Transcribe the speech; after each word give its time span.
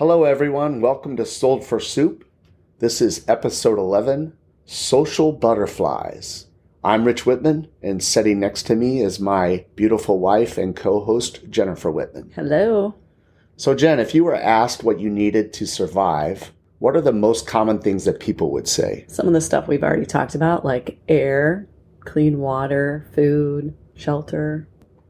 Hello, 0.00 0.24
everyone. 0.24 0.80
Welcome 0.80 1.16
to 1.18 1.26
Sold 1.26 1.62
for 1.62 1.78
Soup. 1.78 2.24
This 2.78 3.02
is 3.02 3.24
episode 3.28 3.78
11 3.78 4.32
Social 4.64 5.30
Butterflies. 5.30 6.46
I'm 6.82 7.04
Rich 7.04 7.26
Whitman, 7.26 7.68
and 7.82 8.02
sitting 8.02 8.40
next 8.40 8.62
to 8.64 8.74
me 8.74 9.02
is 9.02 9.20
my 9.20 9.66
beautiful 9.76 10.18
wife 10.18 10.56
and 10.56 10.74
co 10.74 11.04
host, 11.04 11.40
Jennifer 11.50 11.90
Whitman. 11.90 12.32
Hello. 12.34 12.94
So, 13.56 13.74
Jen, 13.74 14.00
if 14.00 14.14
you 14.14 14.24
were 14.24 14.34
asked 14.34 14.82
what 14.82 14.98
you 14.98 15.10
needed 15.10 15.52
to 15.54 15.66
survive, 15.66 16.52
what 16.78 16.96
are 16.96 17.02
the 17.02 17.12
most 17.12 17.46
common 17.46 17.80
things 17.80 18.06
that 18.06 18.18
people 18.18 18.50
would 18.52 18.66
say? 18.66 19.04
Some 19.08 19.26
of 19.26 19.34
the 19.34 19.42
stuff 19.42 19.68
we've 19.68 19.82
already 19.82 20.06
talked 20.06 20.34
about, 20.34 20.64
like 20.64 20.98
air, 21.06 21.68
clean 22.00 22.38
water, 22.38 23.06
food, 23.14 23.76
shelter. 23.94 24.66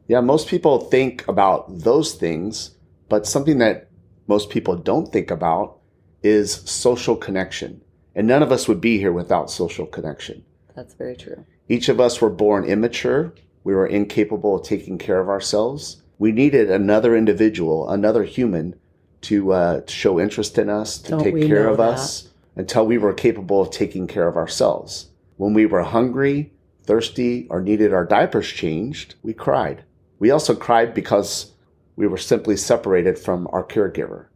Yeah, 0.09 0.23
most 0.23 0.49
people 0.49 0.81
think 0.81 1.27
about 1.29 1.67
those 1.69 2.15
things, 2.15 2.73
but 3.09 3.29
something 3.29 3.59
that 3.59 3.89
most 4.27 4.51
people 4.51 4.75
don't 4.75 5.13
think 5.13 5.31
about 5.31 5.79
is 6.25 6.53
social 6.69 7.15
connection. 7.15 7.81
And 8.17 8.27
none 8.27 8.43
of 8.43 8.51
us 8.51 8.67
would 8.67 8.81
be 8.81 8.99
here 8.99 9.13
without 9.13 9.53
social 9.53 9.87
connection. 9.87 10.45
That's 10.75 10.95
very 10.95 11.15
true. 11.15 11.45
Each 11.71 11.89
of 11.89 12.01
us 12.01 12.21
were 12.21 12.31
born 12.31 12.65
immature. 12.65 13.33
We 13.63 13.77
were 13.77 13.87
incapable 13.87 14.57
of 14.57 14.65
taking 14.65 14.99
care 14.99 15.21
of 15.21 15.29
ourselves. 15.29 16.03
We 16.19 16.33
needed 16.33 16.69
another 16.69 17.17
individual, 17.17 17.89
another 17.89 18.25
human, 18.25 18.75
to 19.21 19.53
uh, 19.53 19.83
show 19.87 20.19
interest 20.19 20.59
in 20.59 20.69
us, 20.69 20.99
to 20.99 21.11
Don't 21.13 21.23
take 21.23 21.47
care 21.47 21.69
of 21.69 21.77
that? 21.77 21.91
us 21.91 22.29
until 22.57 22.85
we 22.85 22.99
were 22.99 23.13
capable 23.13 23.61
of 23.61 23.71
taking 23.71 24.09
care 24.09 24.27
of 24.27 24.37
ourselves. 24.37 25.11
When 25.37 25.55
we 25.55 25.65
were 25.65 25.85
hungry, 25.85 26.53
thirsty, 26.83 27.47
or 27.51 27.61
needed 27.61 27.95
our 27.95 28.05
diapers 28.05 28.49
changed, 28.49 29.15
we 29.23 29.33
cried. 29.33 29.85
We 30.19 30.33
also 30.33 30.57
cried 30.57 30.93
because 30.93 31.53
we 31.95 32.09
were 32.09 32.19
simply 32.19 32.57
separated 32.57 33.17
from 33.17 33.47
our 33.53 33.63
caregiver. 33.63 34.27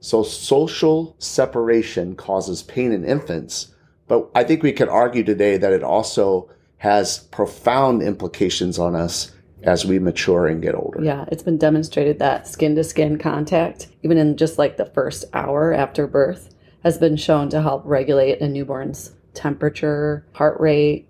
So 0.00 0.22
social 0.22 1.16
separation 1.18 2.16
causes 2.16 2.62
pain 2.62 2.92
in 2.92 3.04
infants, 3.04 3.74
but 4.06 4.30
I 4.34 4.42
think 4.42 4.62
we 4.62 4.72
could 4.72 4.88
argue 4.88 5.22
today 5.22 5.58
that 5.58 5.74
it 5.74 5.82
also 5.82 6.48
has 6.78 7.18
profound 7.18 8.02
implications 8.02 8.78
on 8.78 8.94
us 8.94 9.32
as 9.62 9.84
we 9.84 9.98
mature 9.98 10.46
and 10.46 10.62
get 10.62 10.74
older. 10.74 11.02
Yeah, 11.02 11.24
it's 11.30 11.42
been 11.42 11.58
demonstrated 11.58 12.18
that 12.20 12.46
skin 12.46 12.76
to 12.76 12.84
skin 12.84 13.18
contact, 13.18 13.88
even 14.02 14.16
in 14.16 14.36
just 14.36 14.58
like 14.58 14.76
the 14.76 14.86
first 14.86 15.24
hour 15.34 15.72
after 15.72 16.06
birth, 16.06 16.54
has 16.84 16.98
been 16.98 17.16
shown 17.16 17.48
to 17.50 17.60
help 17.60 17.82
regulate 17.84 18.40
a 18.40 18.48
newborn's 18.48 19.12
temperature, 19.34 20.24
heart 20.32 20.58
rate, 20.60 21.08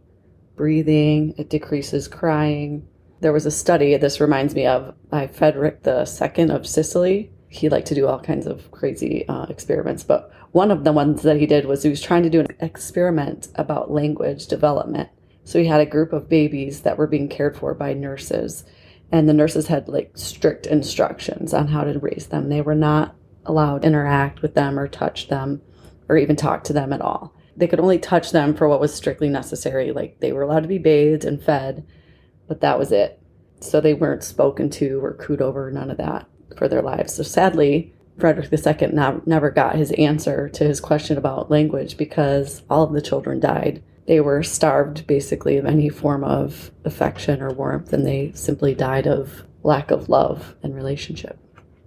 breathing. 0.56 1.34
It 1.36 1.50
decreases 1.50 2.08
crying. 2.08 2.89
There 3.20 3.33
was 3.33 3.46
a 3.46 3.50
study, 3.50 3.96
this 3.96 4.20
reminds 4.20 4.55
me 4.55 4.66
of 4.66 4.94
by 5.11 5.27
Frederick 5.27 5.80
II 5.86 6.50
of 6.50 6.66
Sicily. 6.66 7.30
He 7.48 7.69
liked 7.69 7.86
to 7.89 7.94
do 7.94 8.06
all 8.06 8.20
kinds 8.20 8.46
of 8.46 8.70
crazy 8.70 9.27
uh, 9.28 9.46
experiments, 9.48 10.05
but 10.05 10.30
one 10.52 10.70
of 10.70 10.84
the 10.84 10.92
ones 10.92 11.22
that 11.22 11.39
he 11.39 11.46
did 11.46 11.66
was 11.66 11.83
he 11.83 11.91
was 11.91 12.00
trying 12.00 12.22
to 12.22 12.30
do 12.30 12.41
an 12.41 12.48
experiment 12.61 13.48
about 13.55 13.91
language 13.91 14.46
development. 14.46 15.08
So 15.48 15.58
he 15.58 15.64
had 15.64 15.80
a 15.80 15.86
group 15.86 16.12
of 16.12 16.28
babies 16.28 16.82
that 16.82 16.98
were 16.98 17.06
being 17.06 17.27
cared 17.27 17.56
for 17.56 17.72
by 17.72 17.94
nurses, 17.94 18.66
and 19.10 19.27
the 19.27 19.32
nurses 19.32 19.68
had 19.68 19.88
like 19.88 20.10
strict 20.12 20.66
instructions 20.66 21.55
on 21.55 21.68
how 21.68 21.84
to 21.84 21.98
raise 21.98 22.27
them. 22.27 22.50
They 22.50 22.60
were 22.60 22.74
not 22.74 23.16
allowed 23.46 23.80
to 23.80 23.88
interact 23.88 24.42
with 24.42 24.52
them 24.52 24.78
or 24.78 24.86
touch 24.86 25.28
them 25.28 25.62
or 26.06 26.18
even 26.18 26.36
talk 26.36 26.64
to 26.64 26.74
them 26.74 26.92
at 26.92 27.00
all. 27.00 27.34
They 27.56 27.67
could 27.67 27.80
only 27.80 27.98
touch 27.98 28.30
them 28.30 28.55
for 28.55 28.68
what 28.68 28.78
was 28.78 28.92
strictly 28.92 29.30
necessary. 29.30 29.90
Like 29.90 30.20
they 30.20 30.33
were 30.33 30.42
allowed 30.42 30.64
to 30.64 30.68
be 30.68 30.77
bathed 30.77 31.24
and 31.24 31.42
fed, 31.42 31.86
but 32.46 32.61
that 32.61 32.78
was 32.78 32.92
it. 32.92 33.18
So 33.61 33.80
they 33.80 33.94
weren't 33.94 34.24
spoken 34.24 34.68
to 34.73 35.02
or 35.02 35.14
cooed 35.14 35.40
over, 35.40 35.70
none 35.70 35.90
of 35.90 35.96
that 35.96 36.27
for 36.58 36.68
their 36.68 36.83
lives. 36.83 37.14
So 37.14 37.23
sadly, 37.23 37.94
Frederick 38.18 38.52
II 38.52 39.20
never 39.24 39.50
got 39.50 39.77
his 39.77 39.92
answer 39.92 40.50
to 40.50 40.64
his 40.64 40.78
question 40.78 41.17
about 41.17 41.50
language 41.50 41.96
because 41.96 42.64
all 42.68 42.83
of 42.83 42.92
the 42.92 43.00
children 43.00 43.40
died. 43.40 43.83
They 44.08 44.20
were 44.20 44.42
starved 44.42 45.07
basically 45.07 45.58
of 45.58 45.67
any 45.67 45.91
form 45.91 46.24
of 46.24 46.70
affection 46.86 47.42
or 47.42 47.51
warmth, 47.51 47.92
and 47.92 48.07
they 48.07 48.33
simply 48.35 48.74
died 48.74 49.07
of 49.07 49.45
lack 49.63 49.91
of 49.91 50.08
love 50.08 50.57
and 50.63 50.74
relationship. 50.74 51.39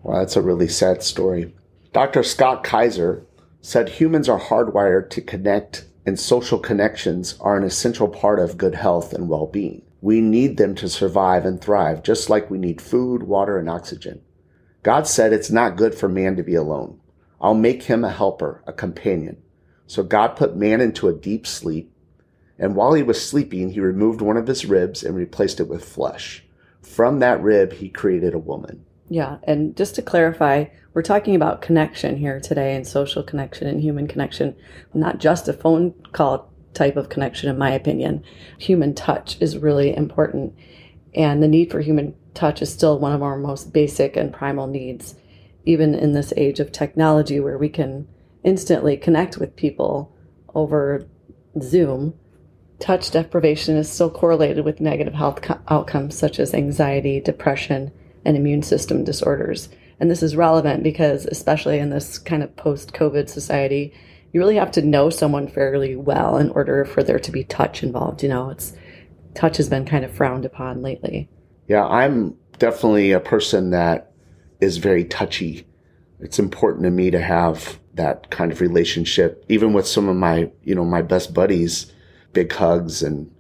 Well, 0.04 0.20
that's 0.20 0.36
a 0.36 0.42
really 0.44 0.68
sad 0.68 1.02
story. 1.02 1.56
Dr. 1.94 2.22
Scott 2.22 2.64
Kaiser 2.64 3.26
said 3.62 3.90
humans 3.90 4.30
are 4.30 4.40
hardwired 4.40 5.10
to 5.10 5.22
connect, 5.22 5.88
and 6.06 6.20
social 6.20 6.60
connections 6.60 7.40
are 7.42 7.58
an 7.58 7.64
essential 7.64 8.08
part 8.08 8.40
of 8.40 8.56
good 8.56 8.76
health 8.76 9.14
and 9.14 9.28
well 9.28 9.48
being. 9.48 9.82
We 10.00 10.22
need 10.22 10.58
them 10.58 10.76
to 10.76 10.90
survive 10.90 11.44
and 11.44 11.60
thrive, 11.60 12.04
just 12.04 12.30
like 12.30 12.52
we 12.52 12.60
need 12.60 12.82
food, 12.82 13.24
water, 13.24 13.58
and 13.58 13.68
oxygen. 13.68 14.22
God 14.84 15.08
said 15.08 15.34
it's 15.34 15.50
not 15.50 15.76
good 15.76 15.96
for 15.96 16.08
man 16.08 16.36
to 16.36 16.44
be 16.44 16.54
alone. 16.54 17.00
I'll 17.42 17.56
make 17.56 17.82
him 17.82 18.04
a 18.04 18.12
helper, 18.12 18.64
a 18.68 18.74
companion. 18.74 19.42
So 19.88 20.04
God 20.04 20.36
put 20.36 20.56
man 20.56 20.82
into 20.82 21.08
a 21.08 21.14
deep 21.14 21.48
sleep, 21.48 21.91
and 22.62 22.76
while 22.76 22.94
he 22.94 23.02
was 23.02 23.20
sleeping, 23.28 23.72
he 23.72 23.80
removed 23.80 24.22
one 24.22 24.38
of 24.38 24.46
his 24.46 24.68
ribs 24.68 25.04
and 25.04 25.16
replaced 25.16 25.60
it 25.60 25.68
with 25.68 25.84
flesh. 25.84 26.46
From 26.84 27.18
that 27.20 27.42
rib, 27.42 27.74
he 27.74 27.90
created 27.90 28.36
a 28.36 28.40
woman. 28.40 28.86
Yeah, 29.10 29.40
and 29.44 29.76
just 29.76 29.96
to 29.96 30.04
clarify, 30.04 30.66
we're 30.94 31.02
talking 31.02 31.36
about 31.36 31.64
connection 31.64 32.18
here 32.18 32.40
today 32.40 32.76
and 32.76 32.86
social 32.86 33.24
connection 33.24 33.68
and 33.68 33.82
human 33.82 34.08
connection, 34.08 34.56
not 34.94 35.18
just 35.18 35.48
a 35.48 35.54
phone 35.54 35.96
call 36.12 36.54
type 36.76 36.98
of 36.98 37.10
connection, 37.10 37.50
in 37.50 37.58
my 37.58 37.72
opinion. 37.72 38.24
Human 38.60 38.94
touch 38.94 39.42
is 39.42 39.58
really 39.58 39.96
important, 39.96 40.54
and 41.16 41.42
the 41.42 41.48
need 41.48 41.72
for 41.72 41.82
human 41.82 42.14
touch 42.36 42.62
is 42.62 42.72
still 42.72 43.00
one 43.00 43.12
of 43.12 43.24
our 43.24 43.38
most 43.38 43.74
basic 43.74 44.16
and 44.16 44.32
primal 44.32 44.68
needs, 44.68 45.16
even 45.66 45.96
in 45.96 46.14
this 46.14 46.32
age 46.38 46.60
of 46.60 46.72
technology 46.72 47.40
where 47.40 47.58
we 47.58 47.70
can 47.70 48.08
instantly 48.44 48.98
connect 48.98 49.38
with 49.38 49.56
people 49.56 50.16
over 50.54 51.08
Zoom. 51.60 52.14
Touch 52.82 53.12
deprivation 53.12 53.78
is 53.78 53.90
still 53.90 54.10
correlated 54.10 54.66
with 54.66 54.82
negative 54.82 55.14
health 55.14 55.44
co- 55.44 55.60
outcomes 55.68 56.18
such 56.18 56.40
as 56.40 56.54
anxiety, 56.54 57.20
depression, 57.20 57.92
and 58.26 58.36
immune 58.36 58.64
system 58.64 59.04
disorders. 59.04 59.70
And 60.00 60.10
this 60.10 60.24
is 60.24 60.36
relevant 60.36 60.82
because, 60.82 61.28
especially 61.28 61.78
in 61.78 61.92
this 61.92 62.18
kind 62.18 62.42
of 62.42 62.56
post 62.56 62.92
COVID 62.94 63.30
society, 63.30 63.94
you 64.34 64.40
really 64.40 64.56
have 64.56 64.72
to 64.72 64.82
know 64.82 65.12
someone 65.12 65.48
fairly 65.48 65.96
well 65.96 66.38
in 66.38 66.50
order 66.50 66.84
for 66.84 67.04
there 67.04 67.20
to 67.20 67.32
be 67.32 67.44
touch 67.44 67.84
involved. 67.84 68.24
You 68.24 68.30
know, 68.30 68.50
it's 68.50 68.74
touch 69.36 69.58
has 69.58 69.70
been 69.70 69.86
kind 69.86 70.04
of 70.04 70.12
frowned 70.12 70.46
upon 70.46 70.82
lately. 70.82 71.30
Yeah, 71.68 71.86
I'm 71.86 72.36
definitely 72.58 73.12
a 73.12 73.20
person 73.20 73.70
that 73.70 74.12
is 74.60 74.78
very 74.78 75.06
touchy. 75.06 75.68
It's 76.20 76.40
important 76.40 76.84
to 76.86 76.92
me 76.92 77.12
to 77.12 77.22
have 77.22 77.80
that 77.94 78.32
kind 78.32 78.52
of 78.52 78.60
relationship, 78.60 79.46
even 79.50 79.72
with 79.74 79.88
some 79.88 80.10
of 80.10 80.16
my, 80.16 80.50
you 80.64 80.74
know, 80.74 80.86
my 80.86 81.04
best 81.04 81.32
buddies, 81.34 81.92
big 82.34 82.52
hugs 82.54 83.02
and, 83.04 83.34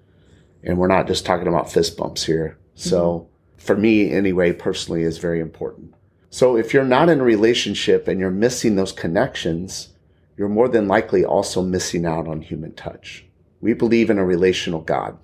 and 0.63 0.78
we're 0.78 0.88
not 0.88 1.07
just 1.07 1.25
talking 1.25 1.47
about 1.47 1.72
fist 1.72 1.97
bumps 1.97 2.24
here. 2.24 2.57
So 2.75 3.19
mm-hmm. 3.19 3.66
for 3.66 3.75
me, 3.75 4.12
anyway, 4.12 4.53
personally 4.53 5.03
is 5.03 5.18
very 5.18 5.40
important. 5.40 5.94
So 6.29 6.56
if 6.56 6.74
you're 6.74 6.84
not 6.84 7.09
in 7.09 7.19
a 7.19 7.24
relationship 7.24 8.07
and 8.07 8.19
you're 8.19 8.31
missing 8.31 8.75
those 8.75 8.94
connections, 8.94 9.90
you're 10.38 10.50
more 10.50 10.69
than 10.69 10.88
likely 10.88 11.25
also 11.25 11.62
missing 11.62 12.06
out 12.06 12.28
on 12.28 12.41
human 12.41 12.74
touch. 12.74 13.25
We 13.59 13.74
believe 13.74 14.09
in 14.09 14.18
a 14.18 14.25
relational 14.25 14.81
God. 14.81 15.18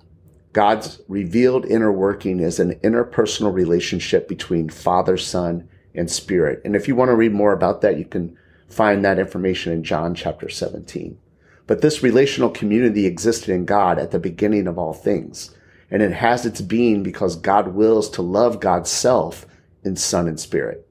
God's 0.52 1.00
revealed 1.08 1.66
inner 1.66 1.92
working 1.92 2.40
is 2.40 2.60
an 2.60 2.74
interpersonal 2.80 3.52
relationship 3.52 4.28
between 4.28 4.68
Father, 4.68 5.16
Son, 5.16 5.68
and 5.94 6.10
Spirit. 6.10 6.60
And 6.64 6.76
if 6.76 6.88
you 6.88 6.94
want 6.94 7.10
to 7.10 7.16
read 7.16 7.32
more 7.32 7.52
about 7.52 7.80
that, 7.80 7.98
you 7.98 8.04
can 8.04 8.36
find 8.68 9.04
that 9.04 9.18
information 9.18 9.72
in 9.72 9.84
John 9.84 10.14
chapter 10.14 10.48
17. 10.48 11.18
But 11.68 11.82
this 11.82 12.02
relational 12.02 12.48
community 12.48 13.06
existed 13.06 13.50
in 13.50 13.66
God 13.66 13.98
at 13.98 14.10
the 14.10 14.18
beginning 14.18 14.66
of 14.66 14.78
all 14.78 14.94
things. 14.94 15.54
And 15.90 16.02
it 16.02 16.12
has 16.12 16.44
its 16.44 16.62
being 16.62 17.02
because 17.02 17.36
God 17.36 17.68
wills 17.74 18.08
to 18.10 18.22
love 18.22 18.58
God's 18.58 18.90
self 18.90 19.46
in 19.84 19.94
Son 19.94 20.26
and 20.26 20.40
Spirit. 20.40 20.88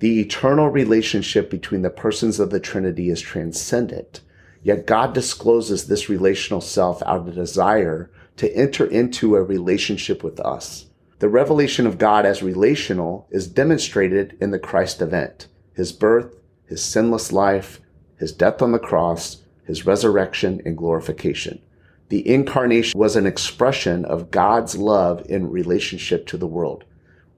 The 0.00 0.20
eternal 0.20 0.70
relationship 0.70 1.50
between 1.50 1.82
the 1.82 1.90
persons 1.90 2.40
of 2.40 2.50
the 2.50 2.58
Trinity 2.58 3.10
is 3.10 3.20
transcendent. 3.20 4.22
Yet 4.62 4.86
God 4.86 5.12
discloses 5.12 5.86
this 5.86 6.08
relational 6.08 6.62
self 6.62 7.02
out 7.02 7.28
of 7.28 7.34
desire 7.34 8.10
to 8.38 8.50
enter 8.56 8.86
into 8.86 9.36
a 9.36 9.42
relationship 9.42 10.24
with 10.24 10.40
us. 10.40 10.86
The 11.18 11.28
revelation 11.28 11.86
of 11.86 11.98
God 11.98 12.24
as 12.24 12.42
relational 12.42 13.26
is 13.30 13.46
demonstrated 13.46 14.38
in 14.40 14.52
the 14.52 14.58
Christ 14.58 15.02
event, 15.02 15.48
his 15.74 15.92
birth, 15.92 16.34
his 16.64 16.82
sinless 16.82 17.30
life, 17.30 17.80
his 18.16 18.32
death 18.32 18.62
on 18.62 18.72
the 18.72 18.78
cross, 18.78 19.42
his 19.68 19.86
resurrection 19.86 20.60
and 20.64 20.76
glorification. 20.76 21.60
The 22.08 22.26
incarnation 22.26 22.98
was 22.98 23.16
an 23.16 23.26
expression 23.26 24.06
of 24.06 24.30
God's 24.30 24.76
love 24.76 25.24
in 25.28 25.50
relationship 25.50 26.26
to 26.28 26.38
the 26.38 26.46
world. 26.46 26.84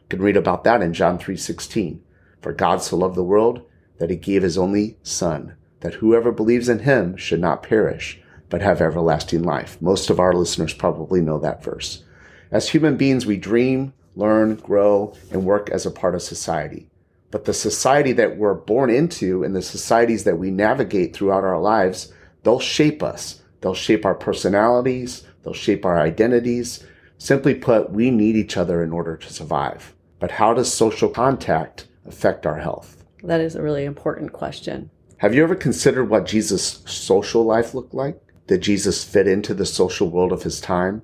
You 0.00 0.06
can 0.08 0.22
read 0.22 0.36
about 0.36 0.62
that 0.64 0.80
in 0.80 0.94
John 0.94 1.18
3:16. 1.18 2.00
For 2.40 2.52
God 2.52 2.80
so 2.80 2.96
loved 2.96 3.16
the 3.16 3.24
world 3.24 3.62
that 3.98 4.10
he 4.10 4.16
gave 4.16 4.42
his 4.42 4.56
only 4.56 4.96
son, 5.02 5.54
that 5.80 5.94
whoever 5.94 6.30
believes 6.30 6.68
in 6.68 6.78
him 6.78 7.16
should 7.16 7.40
not 7.40 7.64
perish, 7.64 8.22
but 8.48 8.62
have 8.62 8.80
everlasting 8.80 9.42
life. 9.42 9.76
Most 9.80 10.08
of 10.08 10.20
our 10.20 10.32
listeners 10.32 10.72
probably 10.72 11.20
know 11.20 11.38
that 11.40 11.64
verse. 11.64 12.04
As 12.52 12.68
human 12.68 12.96
beings, 12.96 13.26
we 13.26 13.36
dream, 13.36 13.92
learn, 14.14 14.54
grow, 14.54 15.14
and 15.32 15.44
work 15.44 15.68
as 15.70 15.84
a 15.84 15.90
part 15.90 16.14
of 16.14 16.22
society. 16.22 16.88
But 17.32 17.44
the 17.44 17.54
society 17.54 18.12
that 18.12 18.36
we're 18.36 18.54
born 18.54 18.90
into 18.90 19.44
and 19.44 19.54
the 19.54 19.62
societies 19.62 20.24
that 20.24 20.38
we 20.38 20.50
navigate 20.50 21.14
throughout 21.14 21.44
our 21.44 21.60
lives, 21.60 22.12
they'll 22.42 22.60
shape 22.60 23.02
us 23.02 23.40
They'll 23.60 23.74
shape 23.74 24.04
our 24.04 24.14
personalities. 24.14 25.24
They'll 25.42 25.54
shape 25.54 25.84
our 25.84 26.00
identities. 26.00 26.84
Simply 27.18 27.54
put, 27.54 27.90
we 27.90 28.10
need 28.10 28.36
each 28.36 28.56
other 28.56 28.82
in 28.82 28.92
order 28.92 29.16
to 29.16 29.32
survive. 29.32 29.94
But 30.18 30.32
how 30.32 30.54
does 30.54 30.72
social 30.72 31.08
contact 31.08 31.86
affect 32.06 32.46
our 32.46 32.58
health? 32.58 33.04
That 33.22 33.40
is 33.40 33.54
a 33.54 33.62
really 33.62 33.84
important 33.84 34.32
question. 34.32 34.90
Have 35.18 35.34
you 35.34 35.42
ever 35.42 35.54
considered 35.54 36.06
what 36.06 36.26
Jesus' 36.26 36.82
social 36.86 37.44
life 37.44 37.74
looked 37.74 37.92
like? 37.92 38.18
Did 38.46 38.62
Jesus 38.62 39.04
fit 39.04 39.28
into 39.28 39.52
the 39.52 39.66
social 39.66 40.08
world 40.08 40.32
of 40.32 40.42
his 40.42 40.60
time? 40.60 41.02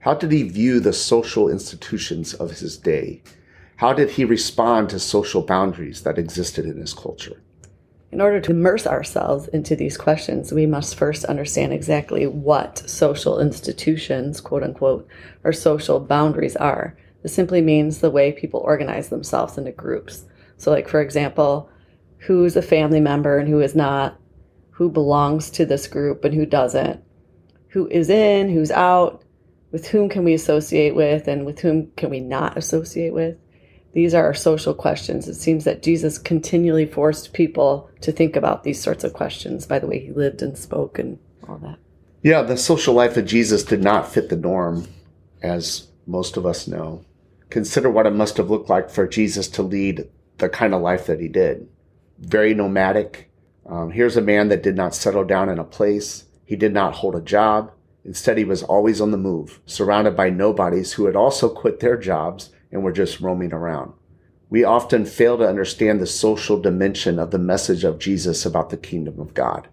How 0.00 0.14
did 0.14 0.30
he 0.30 0.44
view 0.44 0.78
the 0.78 0.92
social 0.92 1.48
institutions 1.48 2.34
of 2.34 2.52
his 2.52 2.76
day? 2.76 3.22
How 3.76 3.92
did 3.92 4.10
he 4.10 4.24
respond 4.24 4.90
to 4.90 5.00
social 5.00 5.42
boundaries 5.42 6.02
that 6.02 6.18
existed 6.18 6.64
in 6.64 6.78
his 6.78 6.94
culture? 6.94 7.42
In 8.10 8.22
order 8.22 8.40
to 8.40 8.52
immerse 8.52 8.86
ourselves 8.86 9.48
into 9.48 9.76
these 9.76 9.98
questions, 9.98 10.50
we 10.50 10.64
must 10.64 10.94
first 10.94 11.26
understand 11.26 11.74
exactly 11.74 12.26
what 12.26 12.88
social 12.88 13.38
institutions, 13.38 14.40
quote 14.40 14.62
unquote, 14.62 15.06
or 15.44 15.52
social 15.52 16.00
boundaries 16.00 16.56
are. 16.56 16.96
This 17.22 17.34
simply 17.34 17.60
means 17.60 17.98
the 17.98 18.10
way 18.10 18.32
people 18.32 18.60
organize 18.60 19.10
themselves 19.10 19.58
into 19.58 19.72
groups. 19.72 20.24
So, 20.56 20.70
like, 20.70 20.88
for 20.88 21.02
example, 21.02 21.68
who's 22.18 22.56
a 22.56 22.62
family 22.62 23.00
member 23.00 23.38
and 23.38 23.48
who 23.48 23.60
is 23.60 23.74
not, 23.74 24.18
who 24.70 24.88
belongs 24.88 25.50
to 25.50 25.66
this 25.66 25.86
group 25.86 26.24
and 26.24 26.34
who 26.34 26.46
doesn't, 26.46 27.02
who 27.68 27.88
is 27.88 28.08
in, 28.08 28.48
who's 28.48 28.70
out, 28.70 29.22
with 29.70 29.86
whom 29.88 30.08
can 30.08 30.24
we 30.24 30.32
associate 30.32 30.94
with, 30.94 31.28
and 31.28 31.44
with 31.44 31.58
whom 31.58 31.90
can 31.96 32.08
we 32.08 32.20
not 32.20 32.56
associate 32.56 33.12
with. 33.12 33.36
These 33.98 34.14
are 34.14 34.26
our 34.26 34.32
social 34.32 34.74
questions. 34.74 35.26
It 35.26 35.34
seems 35.34 35.64
that 35.64 35.82
Jesus 35.82 36.18
continually 36.18 36.86
forced 36.86 37.32
people 37.32 37.90
to 38.00 38.12
think 38.12 38.36
about 38.36 38.62
these 38.62 38.80
sorts 38.80 39.02
of 39.02 39.12
questions 39.12 39.66
by 39.66 39.80
the 39.80 39.88
way 39.88 39.98
he 39.98 40.12
lived 40.12 40.40
and 40.40 40.56
spoke 40.56 41.00
and 41.00 41.18
all 41.48 41.58
that. 41.58 41.80
Yeah, 42.22 42.42
the 42.42 42.56
social 42.56 42.94
life 42.94 43.16
of 43.16 43.26
Jesus 43.26 43.64
did 43.64 43.82
not 43.82 44.08
fit 44.08 44.28
the 44.28 44.36
norm, 44.36 44.86
as 45.42 45.88
most 46.06 46.36
of 46.36 46.46
us 46.46 46.68
know. 46.68 47.04
Consider 47.50 47.90
what 47.90 48.06
it 48.06 48.12
must 48.12 48.36
have 48.36 48.48
looked 48.48 48.70
like 48.70 48.88
for 48.88 49.08
Jesus 49.08 49.48
to 49.48 49.64
lead 49.64 50.08
the 50.36 50.48
kind 50.48 50.74
of 50.74 50.80
life 50.80 51.06
that 51.06 51.18
he 51.18 51.26
did. 51.26 51.68
Very 52.20 52.54
nomadic. 52.54 53.28
Um, 53.66 53.90
here's 53.90 54.16
a 54.16 54.20
man 54.20 54.46
that 54.50 54.62
did 54.62 54.76
not 54.76 54.94
settle 54.94 55.24
down 55.24 55.48
in 55.48 55.58
a 55.58 55.64
place. 55.64 56.26
He 56.44 56.54
did 56.54 56.72
not 56.72 56.94
hold 56.94 57.16
a 57.16 57.20
job. 57.20 57.72
Instead, 58.04 58.38
he 58.38 58.44
was 58.44 58.62
always 58.62 59.00
on 59.00 59.10
the 59.10 59.16
move, 59.16 59.58
surrounded 59.66 60.14
by 60.14 60.30
nobodies 60.30 60.92
who 60.92 61.06
had 61.06 61.16
also 61.16 61.48
quit 61.48 61.80
their 61.80 61.96
jobs 61.96 62.50
and 62.70 62.82
we're 62.82 62.92
just 62.92 63.20
roaming 63.20 63.52
around. 63.52 63.92
We 64.50 64.64
often 64.64 65.04
fail 65.04 65.36
to 65.38 65.48
understand 65.48 66.00
the 66.00 66.06
social 66.06 66.60
dimension 66.60 67.18
of 67.18 67.30
the 67.30 67.38
message 67.38 67.84
of 67.84 67.98
Jesus 67.98 68.46
about 68.46 68.70
the 68.70 68.76
kingdom 68.76 69.20
of 69.20 69.34
God. 69.34 69.68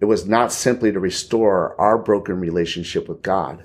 It 0.00 0.06
was 0.06 0.26
not 0.26 0.52
simply 0.52 0.90
to 0.92 1.00
restore 1.00 1.78
our 1.78 1.98
broken 1.98 2.40
relationship 2.40 3.08
with 3.08 3.20
God, 3.20 3.64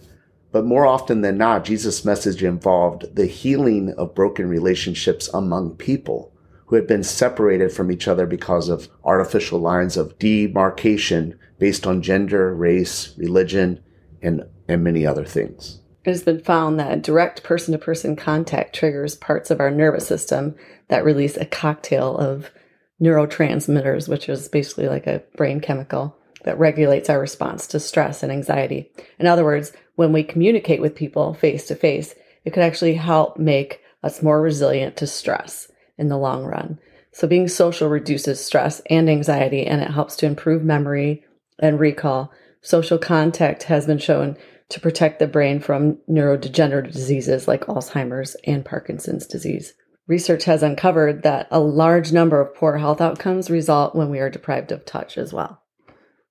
but 0.52 0.66
more 0.66 0.86
often 0.86 1.22
than 1.22 1.38
not, 1.38 1.66
Jesus' 1.66 2.06
message 2.06 2.44
involved 2.44 3.16
the 3.16 3.25
healing 3.25 3.94
of 3.98 4.16
broken 4.16 4.48
relationships 4.48 5.30
among 5.34 5.75
people 5.75 6.34
who 6.68 6.75
had 6.75 6.88
been 6.88 7.04
separated 7.04 7.72
from 7.72 7.92
each 7.92 8.07
other 8.07 8.25
because 8.25 8.69
of 8.69 8.90
artificial 9.04 9.60
lines 9.60 9.96
of 9.96 10.18
demarcation 10.18 11.38
based 11.60 11.86
on 11.86 12.02
gender, 12.02 12.54
race, 12.54 13.13
religion, 13.18 13.81
and, 14.22 14.44
and 14.68 14.84
many 14.84 15.06
other 15.06 15.25
things. 15.25 15.80
It 16.06 16.12
has 16.12 16.24
been 16.24 16.40
found 16.40 16.80
that 16.80 17.02
direct 17.02 17.42
person 17.42 17.72
to 17.72 17.80
person 17.80 18.16
contact 18.16 18.75
triggers 18.75 19.16
parts 19.16 19.50
of 19.50 19.60
our 19.60 19.72
nervous 19.72 20.06
system 20.06 20.56
that 20.88 21.04
release 21.04 21.36
a 21.36 21.46
cocktail 21.46 22.16
of 22.18 22.52
neurotransmitters, 23.02 24.07
which 24.07 24.30
is 24.30 24.48
basically 24.48 24.88
like 24.88 25.07
a 25.07 25.24
brain 25.36 25.60
chemical 25.60 26.16
that 26.44 26.60
regulates 26.60 27.10
our 27.10 27.19
response 27.19 27.66
to 27.68 27.80
stress 27.80 28.22
and 28.22 28.31
anxiety. 28.31 28.92
In 29.18 29.25
other 29.25 29.44
words, 29.44 29.74
when 29.96 30.13
we 30.13 30.24
communicate 30.24 30.80
with 30.80 30.96
people 30.96 31.34
face 31.34 31.66
to 31.68 31.75
face, 31.75 32.13
it 32.44 32.52
could 32.52 32.62
actually 32.62 32.94
help 32.94 33.40
make 33.40 33.81
us 34.04 34.22
more 34.22 34.40
resilient 34.40 34.96
to 34.98 35.07
stress 35.07 35.72
in 35.98 36.10
the 36.10 36.18
long 36.18 36.46
run. 36.46 36.78
So 37.13 37.28
being 37.28 37.48
social 37.48 37.90
reduces 37.90 38.46
stress 38.46 38.80
and 38.92 39.10
anxiety 39.10 39.66
and 39.66 39.81
it 39.81 39.90
helps 39.90 40.16
to 40.18 40.28
improve 40.28 40.63
memory 40.63 41.25
and 41.57 41.80
recall. 41.80 42.31
Social 42.62 43.00
contact 43.00 43.63
has 43.63 43.88
been 43.88 43.98
shown 43.98 44.38
to 44.69 44.79
protect 44.79 45.19
the 45.19 45.27
brain 45.27 45.59
from 45.59 45.97
neurodegenerative 46.09 46.91
diseases 46.91 47.47
like 47.47 47.65
Alzheimer's 47.65 48.35
and 48.45 48.65
Parkinson's 48.65 49.27
disease. 49.27 49.73
Research 50.07 50.45
has 50.45 50.62
uncovered 50.62 51.23
that 51.23 51.47
a 51.50 51.59
large 51.59 52.12
number 52.12 52.39
of 52.39 52.53
poor 52.56 52.77
health 52.77 53.01
outcomes 53.01 53.50
result 53.50 53.95
when 53.95 54.09
we 54.09 54.19
are 54.19 54.29
deprived 54.29 54.71
of 54.71 54.85
touch 54.85 55.17
as 55.17 55.33
well. 55.33 55.62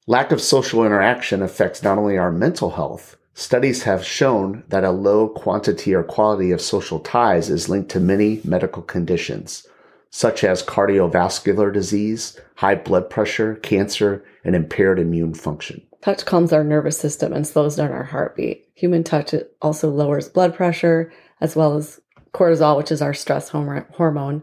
Lack 0.06 0.32
of 0.32 0.40
social 0.40 0.84
interaction 0.84 1.42
affects 1.42 1.82
not 1.82 1.98
only 1.98 2.19
our 2.19 2.31
mental 2.31 2.70
health, 2.70 3.16
studies 3.32 3.82
have 3.84 4.04
shown 4.04 4.62
that 4.69 4.84
a 4.84 4.90
low 4.90 5.28
quantity 5.28 5.94
or 5.94 6.04
quality 6.04 6.50
of 6.50 6.60
social 6.60 7.00
ties 7.00 7.50
is 7.50 7.69
linked 7.69 7.90
to 7.90 8.00
many 8.00 8.40
medical 8.44 8.82
conditions, 8.82 9.66
such 10.10 10.44
as 10.44 10.62
cardiovascular 10.62 11.72
disease, 11.72 12.38
high 12.56 12.75
blood 12.75 13.10
pressure, 13.10 13.56
cancer, 13.56 14.25
and 14.44 14.54
impaired 14.54 14.98
immune 14.98 15.34
function. 15.34 15.82
Touch 16.04 16.26
calms 16.26 16.52
our 16.52 16.62
nervous 16.62 16.98
system 16.98 17.32
and 17.32 17.46
slows 17.46 17.76
down 17.76 17.90
our 17.90 18.04
heartbeat. 18.04 18.68
Human 18.74 19.02
touch 19.02 19.34
also 19.62 19.88
lowers 19.88 20.28
blood 20.28 20.54
pressure 20.54 21.10
as 21.40 21.56
well 21.56 21.78
as 21.78 21.98
cortisol, 22.34 22.76
which 22.76 22.92
is 22.92 23.00
our 23.00 23.14
stress 23.14 23.48
hormone. 23.48 24.42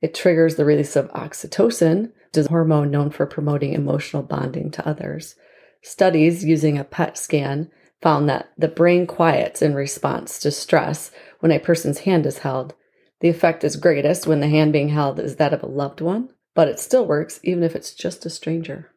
It 0.00 0.14
triggers 0.14 0.54
the 0.54 0.64
release 0.64 0.94
of 0.94 1.10
oxytocin, 1.10 2.02
which 2.02 2.36
is 2.36 2.46
a 2.46 2.50
hormone 2.50 2.92
known 2.92 3.10
for 3.10 3.26
promoting 3.26 3.72
emotional 3.72 4.22
bonding 4.22 4.70
to 4.70 4.88
others. 4.88 5.34
Studies 5.82 6.44
using 6.44 6.78
a 6.78 6.84
PET 6.84 7.18
scan 7.18 7.68
found 8.00 8.28
that 8.28 8.52
the 8.56 8.68
brain 8.68 9.08
quiets 9.08 9.60
in 9.60 9.74
response 9.74 10.38
to 10.38 10.52
stress 10.52 11.10
when 11.40 11.50
a 11.50 11.58
person's 11.58 11.98
hand 12.00 12.26
is 12.26 12.38
held. 12.38 12.74
The 13.18 13.28
effect 13.28 13.64
is 13.64 13.74
greatest 13.74 14.28
when 14.28 14.38
the 14.38 14.46
hand 14.46 14.72
being 14.72 14.90
held 14.90 15.18
is 15.18 15.34
that 15.34 15.52
of 15.52 15.64
a 15.64 15.66
loved 15.66 16.00
one, 16.00 16.28
but 16.54 16.68
it 16.68 16.78
still 16.78 17.04
works 17.04 17.40
even 17.42 17.64
if 17.64 17.74
it's 17.74 17.92
just 17.92 18.24
a 18.24 18.30
stranger. 18.30 18.91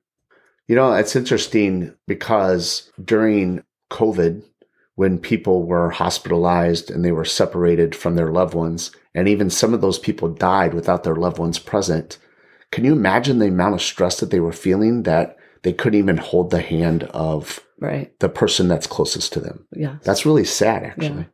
You 0.67 0.75
know, 0.75 0.93
it's 0.93 1.15
interesting 1.15 1.93
because 2.07 2.91
during 3.03 3.63
COVID, 3.91 4.43
when 4.95 5.19
people 5.19 5.65
were 5.65 5.91
hospitalized 5.91 6.89
and 6.89 7.03
they 7.03 7.11
were 7.11 7.25
separated 7.25 7.95
from 7.95 8.15
their 8.15 8.31
loved 8.31 8.53
ones, 8.53 8.91
and 9.13 9.27
even 9.27 9.49
some 9.49 9.73
of 9.73 9.81
those 9.81 9.99
people 9.99 10.29
died 10.29 10.73
without 10.73 11.03
their 11.03 11.15
loved 11.15 11.37
ones 11.37 11.59
present, 11.59 12.17
can 12.71 12.83
you 12.83 12.93
imagine 12.93 13.39
the 13.39 13.47
amount 13.47 13.75
of 13.75 13.81
stress 13.81 14.19
that 14.19 14.31
they 14.31 14.39
were 14.39 14.53
feeling 14.53 15.03
that 15.03 15.37
they 15.63 15.73
couldn't 15.73 15.99
even 15.99 16.17
hold 16.17 16.49
the 16.49 16.61
hand 16.61 17.03
of 17.05 17.59
right. 17.79 18.17
the 18.19 18.29
person 18.29 18.67
that's 18.67 18.87
closest 18.87 19.33
to 19.33 19.39
them? 19.39 19.67
Yeah. 19.71 19.97
That's 20.03 20.25
really 20.25 20.45
sad, 20.45 20.83
actually. 20.83 21.21
Yeah. 21.21 21.25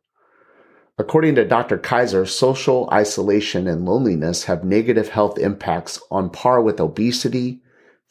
According 0.98 1.36
to 1.36 1.48
Dr. 1.48 1.78
Kaiser, 1.78 2.26
social 2.26 2.90
isolation 2.92 3.68
and 3.68 3.86
loneliness 3.86 4.44
have 4.44 4.64
negative 4.64 5.10
health 5.10 5.40
impacts 5.40 6.00
on 6.12 6.30
par 6.30 6.62
with 6.62 6.80
obesity, 6.80 7.62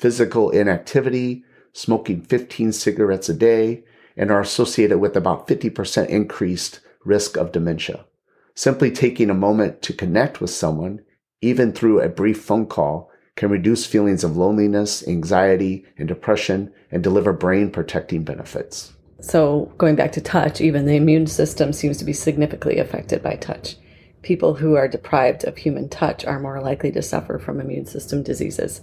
physical 0.00 0.49
inactivity, 0.49 1.45
smoking 1.75 2.23
15 2.23 2.73
cigarettes 2.73 3.28
a 3.28 3.35
day, 3.35 3.85
and 4.16 4.30
are 4.30 4.40
associated 4.40 4.99
with 4.99 5.14
about 5.14 5.47
50% 5.47 6.09
increased 6.09 6.80
risk 7.04 7.37
of 7.37 7.52
dementia. 7.52 8.07
Simply 8.54 8.90
taking 8.90 9.28
a 9.28 9.35
moment 9.35 9.83
to 9.83 9.92
connect 9.92 10.40
with 10.40 10.49
someone, 10.49 11.02
even 11.42 11.73
through 11.73 12.00
a 12.00 12.09
brief 12.09 12.42
phone 12.42 12.66
call, 12.66 13.11
can 13.37 13.50
reduce 13.50 13.85
feelings 13.85 14.25
of 14.25 14.38
loneliness, 14.38 15.07
anxiety, 15.07 15.85
and 15.99 16.09
depression 16.09 16.73
and 16.90 17.02
deliver 17.02 17.35
brain 17.35 17.71
protecting 17.71 18.25
benefits. 18.25 18.92
So, 19.21 19.71
going 19.76 19.97
back 19.97 20.12
to 20.12 20.21
touch, 20.23 20.62
even 20.62 20.87
the 20.87 20.97
immune 20.97 21.26
system 21.26 21.75
seems 21.75 21.99
to 21.99 22.07
be 22.07 22.14
significantly 22.14 22.78
affected 22.78 23.23
by 23.23 23.37
touch. 23.37 23.76
People 24.23 24.55
who 24.55 24.75
are 24.75 24.89
deprived 24.89 25.45
of 25.45 25.57
human 25.57 25.89
touch 25.89 26.25
are 26.25 26.39
more 26.39 26.61
likely 26.61 26.93
to 26.93 27.03
suffer 27.03 27.39
from 27.39 27.61
immune 27.61 27.87
system 27.87 28.23
diseases 28.23 28.81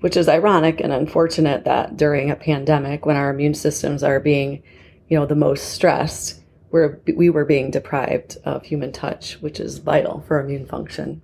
which 0.00 0.16
is 0.16 0.28
ironic 0.28 0.80
and 0.80 0.92
unfortunate 0.92 1.64
that 1.64 1.96
during 1.96 2.30
a 2.30 2.36
pandemic 2.36 3.04
when 3.04 3.16
our 3.16 3.30
immune 3.30 3.54
systems 3.54 4.02
are 4.02 4.20
being, 4.20 4.62
you 5.08 5.18
know, 5.18 5.26
the 5.26 5.34
most 5.34 5.70
stressed, 5.70 6.40
we're, 6.70 7.00
we 7.16 7.30
were 7.30 7.44
being 7.44 7.70
deprived 7.70 8.36
of 8.44 8.64
human 8.64 8.92
touch, 8.92 9.40
which 9.40 9.58
is 9.58 9.78
vital 9.78 10.24
for 10.28 10.40
immune 10.40 10.66
function. 10.66 11.22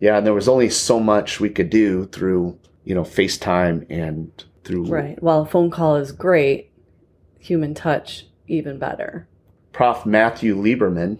Yeah, 0.00 0.16
and 0.16 0.26
there 0.26 0.34
was 0.34 0.48
only 0.48 0.70
so 0.70 0.98
much 0.98 1.38
we 1.38 1.50
could 1.50 1.70
do 1.70 2.06
through, 2.06 2.58
you 2.84 2.94
know, 2.94 3.02
FaceTime 3.02 3.86
and 3.90 4.44
through 4.64 4.86
Right. 4.86 5.22
While 5.22 5.42
a 5.42 5.46
phone 5.46 5.70
call 5.70 5.96
is 5.96 6.12
great, 6.12 6.70
human 7.38 7.74
touch 7.74 8.26
even 8.46 8.78
better. 8.78 9.28
Prof. 9.72 10.06
Matthew 10.06 10.56
Lieberman 10.56 11.18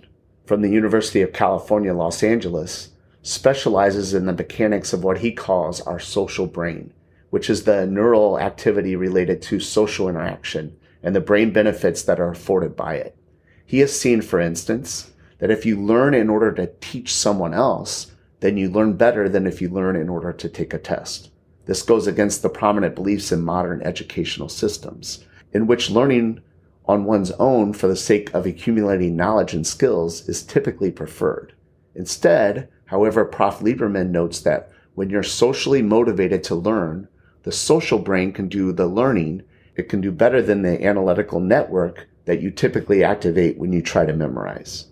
from 0.53 0.61
the 0.61 0.69
University 0.69 1.23
of 1.23 1.33
California, 1.33 1.95
Los 1.95 2.23
Angeles, 2.23 2.91
specializes 3.23 4.13
in 4.13 4.27
the 4.27 4.35
mechanics 4.35 4.93
of 4.93 5.03
what 5.03 5.21
he 5.21 5.33
calls 5.33 5.81
our 5.81 5.99
social 5.99 6.47
brain, 6.47 6.93
which 7.31 7.49
is 7.49 7.65
the 7.65 7.87
neural 7.87 8.39
activity 8.39 8.95
related 8.95 9.41
to 9.41 9.59
social 9.59 10.11
interaction 10.11 10.77
and 11.03 11.17
the 11.17 11.23
brain 11.23 11.55
benefits 11.55 12.03
that 12.03 12.21
are 12.21 12.31
afforded 12.31 12.77
by 12.77 12.97
it. 12.97 13.17
He 13.65 13.79
has 13.79 13.99
seen, 13.99 14.21
for 14.21 14.39
instance, 14.39 15.13
that 15.39 15.51
if 15.51 15.65
you 15.65 15.81
learn 15.81 16.13
in 16.13 16.29
order 16.29 16.53
to 16.53 16.71
teach 16.83 17.15
someone 17.15 17.55
else, 17.55 18.13
then 18.41 18.59
you 18.59 18.69
learn 18.69 18.93
better 18.93 19.31
than 19.31 19.47
if 19.47 19.63
you 19.63 19.71
learn 19.71 19.97
in 19.97 20.11
order 20.11 20.35
to 20.35 20.51
take 20.51 20.75
a 20.75 20.79
test. 20.79 21.31
This 21.65 21.81
goes 21.81 22.07
against 22.07 22.43
the 22.43 22.51
prominent 22.51 22.95
beliefs 22.95 23.33
in 23.33 23.41
modern 23.41 23.81
educational 23.81 24.51
systems, 24.51 25.25
in 25.55 25.67
which 25.67 25.89
learning 25.89 26.43
on 26.87 27.05
one's 27.05 27.31
own 27.33 27.73
for 27.73 27.87
the 27.87 27.97
sake 27.97 28.33
of 28.35 28.45
accumulating 28.45 29.17
knowledge 29.17 29.55
and 29.55 29.67
skills 29.67 30.29
is 30.29 30.43
typically 30.43 30.91
preferred. 30.91 31.55
Instead, 31.95 32.69
however, 32.87 33.25
Prof. 33.25 33.61
Lieberman 33.61 34.11
notes 34.11 34.41
that 34.41 34.71
when 34.95 35.09
you're 35.09 35.23
socially 35.23 35.83
motivated 35.83 36.43
to 36.45 36.55
learn, 36.55 37.09
the 37.45 37.53
social 37.53 37.99
brain 37.99 38.33
can 38.33 38.49
do 38.49 38.73
the 38.73 38.87
learning. 38.87 39.43
It 39.77 39.89
can 39.89 40.01
do 40.01 40.13
better 40.13 40.43
than 40.43 40.63
the 40.63 40.85
analytical 40.85 41.41
network 41.41 42.09
that 42.25 42.41
you 42.41 42.51
typically 42.51 43.03
activate 43.03 43.59
when 43.59 43.73
you 43.73 43.83
try 43.83 44.07
to 44.07 44.13
memorize. 44.13 44.87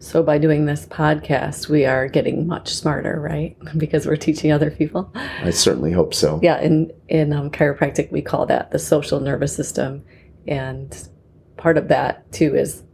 So, 0.00 0.22
by 0.22 0.38
doing 0.38 0.66
this 0.66 0.86
podcast, 0.86 1.68
we 1.68 1.84
are 1.84 2.06
getting 2.06 2.46
much 2.46 2.72
smarter, 2.72 3.20
right? 3.20 3.56
Because 3.76 4.06
we're 4.06 4.16
teaching 4.16 4.52
other 4.52 4.70
people. 4.70 5.10
I 5.14 5.50
certainly 5.50 5.90
hope 5.90 6.14
so. 6.14 6.38
Yeah, 6.42 6.60
in 6.60 6.92
in 7.08 7.32
um, 7.32 7.50
chiropractic, 7.50 8.12
we 8.12 8.22
call 8.22 8.46
that 8.46 8.70
the 8.70 8.78
social 8.78 9.18
nervous 9.18 9.54
system, 9.54 10.04
and 10.46 11.08
part 11.58 11.76
of 11.76 11.88
that 11.88 12.30
too 12.32 12.56
is 12.56 12.84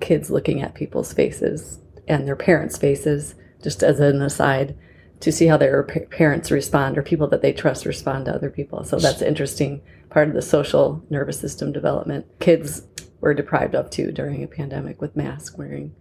kids 0.00 0.30
looking 0.30 0.60
at 0.60 0.74
people's 0.74 1.12
faces 1.12 1.80
and 2.06 2.26
their 2.26 2.36
parents' 2.36 2.76
faces, 2.76 3.34
just 3.62 3.82
as 3.82 4.00
an 4.00 4.20
aside, 4.22 4.76
to 5.20 5.32
see 5.32 5.46
how 5.46 5.56
their 5.56 5.82
pa- 5.82 6.00
parents 6.10 6.50
respond 6.50 6.96
or 6.96 7.02
people 7.02 7.26
that 7.28 7.42
they 7.42 7.52
trust 7.52 7.86
respond 7.86 8.26
to 8.26 8.34
other 8.34 8.50
people. 8.50 8.84
So 8.84 8.98
that's 8.98 9.20
an 9.22 9.28
interesting 9.28 9.80
part 10.10 10.28
of 10.28 10.34
the 10.34 10.42
social 10.42 11.02
nervous 11.10 11.40
system 11.40 11.72
development. 11.72 12.26
Kids 12.40 12.82
were 13.20 13.34
deprived 13.34 13.74
of 13.74 13.90
too 13.90 14.12
during 14.12 14.42
a 14.42 14.48
pandemic 14.48 15.00
with 15.00 15.16
mask 15.16 15.58
wearing. 15.58 15.94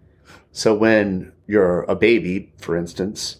So 0.52 0.76
when 0.76 1.32
you're 1.48 1.84
a 1.84 1.96
baby, 1.96 2.54
for 2.58 2.76
instance, 2.76 3.38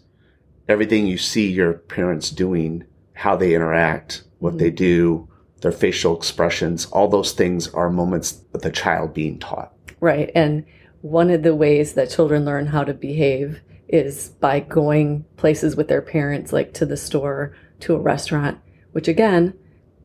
everything 0.68 1.08
you 1.08 1.18
see 1.18 1.52
your 1.52 1.74
parents 1.74 2.30
doing, 2.30 2.86
how 3.14 3.36
they 3.36 3.54
interact, 3.54 4.24
what 4.40 4.58
they 4.58 4.70
mm-hmm. 4.70 4.76
do, 4.76 5.30
their 5.62 5.72
facial 5.72 6.16
expressions, 6.16 6.86
all 6.88 7.08
those 7.08 7.32
things 7.32 7.68
are 7.74 7.90
moments 7.90 8.44
of 8.54 8.62
the 8.62 8.72
child 8.72 9.14
being 9.14 9.40
taught. 9.40 9.74
Right. 10.00 10.32
And 10.36 10.66
one 11.02 11.30
of 11.30 11.44
the 11.44 11.56
ways 11.56 11.94
that 11.94 12.10
children 12.10 12.46
learn 12.46 12.68
how 12.68 12.84
to 12.84 12.94
behave 12.94 13.62
is 13.88 14.30
by 14.30 14.60
going 14.60 15.26
places 15.38 15.76
with 15.76 15.88
their 15.88 16.02
parents, 16.02 16.54
like 16.54 16.74
to 16.74 16.86
the 16.86 16.98
store, 16.98 17.56
to 17.80 17.96
a 17.96 18.00
restaurant, 18.00 18.60
which 18.92 19.08
again 19.08 19.54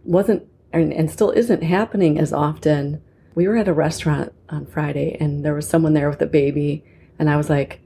wasn't 0.05 0.47
and, 0.73 0.93
and 0.93 1.11
still 1.11 1.31
isn't 1.31 1.63
happening 1.63 2.19
as 2.19 2.33
often. 2.33 3.03
We 3.35 3.49
were 3.49 3.57
at 3.57 3.69
a 3.69 3.75
restaurant 3.75 4.33
on 4.49 4.67
Friday 4.67 5.17
and 5.21 5.45
there 5.45 5.55
was 5.55 5.69
someone 5.69 5.95
there 5.95 6.09
with 6.09 6.23
a 6.23 6.27
baby, 6.27 6.85
and 7.19 7.29
I 7.29 7.37
was 7.37 7.51
like, 7.51 7.81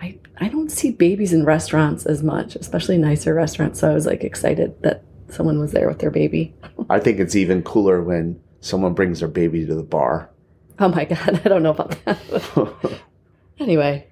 I, 0.00 0.18
I 0.38 0.48
don't 0.48 0.70
see 0.70 0.90
babies 0.90 1.32
in 1.32 1.44
restaurants 1.44 2.06
as 2.06 2.22
much, 2.22 2.56
especially 2.56 2.98
nicer 2.98 3.34
restaurants. 3.34 3.80
So 3.80 3.90
I 3.90 3.94
was 3.94 4.06
like 4.06 4.24
excited 4.24 4.82
that 4.82 5.04
someone 5.28 5.58
was 5.58 5.72
there 5.72 5.88
with 5.88 5.98
their 5.98 6.10
baby. 6.10 6.54
I 6.90 7.00
think 7.00 7.18
it's 7.18 7.36
even 7.36 7.62
cooler 7.62 8.02
when 8.02 8.40
someone 8.60 8.94
brings 8.94 9.20
their 9.20 9.28
baby 9.28 9.66
to 9.66 9.74
the 9.74 9.82
bar. 9.82 10.30
Oh 10.78 10.88
my 10.88 11.04
God, 11.04 11.40
I 11.44 11.48
don't 11.48 11.62
know 11.62 11.70
about 11.70 12.04
that. 12.04 13.00
anyway, 13.58 14.06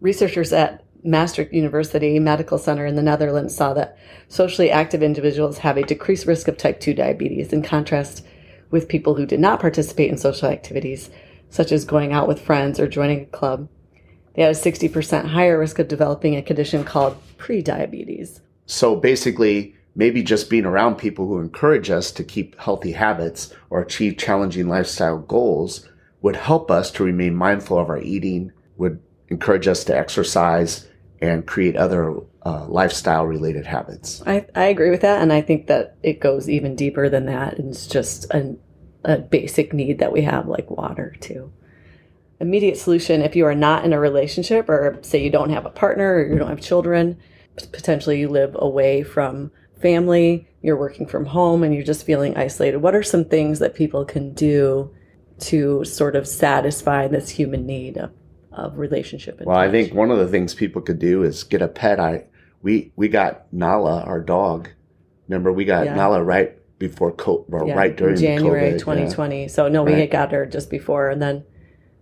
researchers 0.00 0.52
at 0.52 0.84
Maastricht 1.02 1.52
University 1.52 2.18
Medical 2.18 2.58
Center 2.58 2.84
in 2.86 2.96
the 2.96 3.02
Netherlands 3.02 3.54
saw 3.54 3.72
that 3.74 3.96
socially 4.28 4.70
active 4.70 5.02
individuals 5.02 5.58
have 5.58 5.76
a 5.76 5.82
decreased 5.82 6.26
risk 6.26 6.48
of 6.48 6.56
type 6.56 6.80
2 6.80 6.94
diabetes 6.94 7.52
in 7.52 7.62
contrast 7.62 8.24
with 8.70 8.88
people 8.88 9.14
who 9.14 9.26
did 9.26 9.40
not 9.40 9.60
participate 9.60 10.10
in 10.10 10.18
social 10.18 10.48
activities, 10.48 11.10
such 11.48 11.72
as 11.72 11.84
going 11.84 12.12
out 12.12 12.28
with 12.28 12.40
friends 12.40 12.78
or 12.78 12.86
joining 12.86 13.22
a 13.22 13.26
club. 13.26 13.68
They 14.34 14.42
had 14.42 14.52
a 14.52 14.58
60% 14.58 15.26
higher 15.26 15.58
risk 15.58 15.78
of 15.78 15.88
developing 15.88 16.36
a 16.36 16.42
condition 16.42 16.84
called 16.84 17.16
prediabetes. 17.38 18.40
So 18.66 18.94
basically, 18.94 19.74
maybe 20.00 20.22
just 20.22 20.48
being 20.48 20.64
around 20.64 20.96
people 20.96 21.26
who 21.26 21.38
encourage 21.40 21.90
us 21.90 22.10
to 22.10 22.24
keep 22.24 22.58
healthy 22.58 22.92
habits 22.92 23.52
or 23.68 23.82
achieve 23.82 24.16
challenging 24.16 24.66
lifestyle 24.66 25.18
goals 25.18 25.86
would 26.22 26.36
help 26.36 26.70
us 26.70 26.90
to 26.90 27.04
remain 27.04 27.36
mindful 27.36 27.78
of 27.78 27.90
our 27.90 28.00
eating, 28.00 28.50
would 28.78 28.98
encourage 29.28 29.68
us 29.68 29.84
to 29.84 29.94
exercise 29.94 30.88
and 31.20 31.46
create 31.46 31.76
other 31.76 32.16
uh, 32.46 32.64
lifestyle 32.66 33.26
related 33.26 33.66
habits. 33.66 34.22
I, 34.26 34.46
I 34.54 34.64
agree 34.64 34.88
with 34.88 35.02
that. 35.02 35.20
And 35.20 35.34
I 35.34 35.42
think 35.42 35.66
that 35.66 35.96
it 36.02 36.18
goes 36.18 36.48
even 36.48 36.74
deeper 36.74 37.10
than 37.10 37.26
that. 37.26 37.58
And 37.58 37.68
it's 37.68 37.86
just 37.86 38.24
a, 38.32 38.56
a 39.04 39.18
basic 39.18 39.74
need 39.74 39.98
that 39.98 40.12
we 40.12 40.22
have, 40.22 40.48
like 40.48 40.70
water, 40.70 41.14
too. 41.20 41.52
Immediate 42.40 42.78
solution 42.78 43.20
if 43.20 43.36
you 43.36 43.44
are 43.44 43.54
not 43.54 43.84
in 43.84 43.92
a 43.92 44.00
relationship, 44.00 44.70
or 44.70 44.98
say 45.02 45.22
you 45.22 45.28
don't 45.28 45.50
have 45.50 45.66
a 45.66 45.70
partner 45.70 46.14
or 46.14 46.26
you 46.26 46.38
don't 46.38 46.48
have 46.48 46.62
children, 46.62 47.18
potentially 47.70 48.18
you 48.18 48.30
live 48.30 48.56
away 48.58 49.02
from 49.02 49.50
family, 49.80 50.48
you're 50.62 50.76
working 50.76 51.06
from 51.06 51.26
home, 51.26 51.62
and 51.62 51.74
you're 51.74 51.84
just 51.84 52.04
feeling 52.04 52.36
isolated. 52.36 52.78
What 52.78 52.94
are 52.94 53.02
some 53.02 53.24
things 53.24 53.58
that 53.58 53.74
people 53.74 54.04
can 54.04 54.32
do 54.34 54.90
to 55.40 55.84
sort 55.84 56.16
of 56.16 56.28
satisfy 56.28 57.08
this 57.08 57.30
human 57.30 57.66
need 57.66 57.96
of, 57.96 58.10
of 58.52 58.78
relationship? 58.78 59.38
And 59.38 59.46
Well, 59.46 59.56
I 59.56 59.70
think 59.70 59.94
one 59.94 60.10
of 60.10 60.18
the 60.18 60.28
things 60.28 60.54
people 60.54 60.82
could 60.82 60.98
do 60.98 61.22
is 61.22 61.44
get 61.44 61.62
a 61.62 61.68
pet. 61.68 61.98
I 62.00 62.24
we 62.62 62.92
we 62.96 63.08
got 63.08 63.50
Nala, 63.52 64.02
our 64.02 64.20
dog. 64.20 64.68
Remember, 65.28 65.52
we 65.52 65.64
got 65.64 65.86
Yeah. 65.86 65.94
Nala 65.94 66.22
right 66.22 66.56
before 66.78 67.12
COVID, 67.12 67.68
Yeah, 67.68 67.74
right 67.74 67.96
during 67.96 68.16
January 68.16 68.70
COVID, 68.70 68.72
yeah. 68.72 68.78
2020. 68.78 69.48
So 69.48 69.68
no, 69.68 69.82
we 69.82 69.92
Right. 69.92 70.00
had 70.00 70.10
got 70.10 70.32
her 70.32 70.44
just 70.46 70.70
before, 70.70 71.08
and 71.08 71.20
then 71.22 71.44